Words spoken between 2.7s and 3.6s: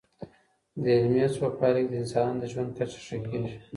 کچه ښه کیږي.